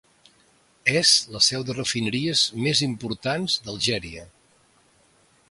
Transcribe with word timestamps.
És 1.01 1.11
la 1.35 1.41
seu 1.47 1.65
de 1.67 1.75
les 1.75 1.79
refineries 1.81 2.41
més 2.65 2.83
importants 2.87 3.61
d’Algèria. 3.69 4.27